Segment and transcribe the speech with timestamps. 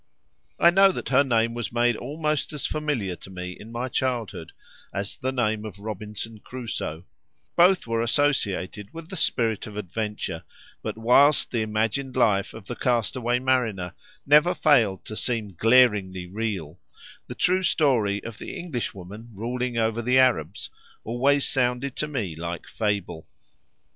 [0.59, 4.51] I know that her name was made almost as familiar to me in my childhood
[4.91, 10.43] as the name of Robinson Crusoe—both were associated with the spirit of adventure;
[10.81, 13.93] but whilst the imagined life of the cast away mariner
[14.25, 16.79] never failed to seem glaringly real,
[17.27, 20.71] the true story of the Englishwoman ruling over Arabs
[21.03, 23.27] always sounded to me like fable.